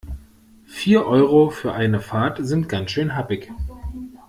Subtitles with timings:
[0.65, 3.51] Vier Euro für eine Fahrt sind ganz schön happig.